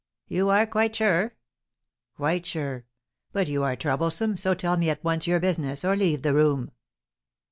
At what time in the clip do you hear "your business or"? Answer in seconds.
5.27-5.95